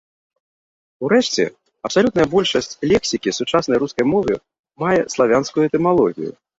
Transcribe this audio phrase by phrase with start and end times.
[1.07, 1.43] Урэшце,
[1.89, 4.33] абсалютная большасць лексікі сучаснай рускай мовы
[4.85, 6.31] мае славянскую этымалогію.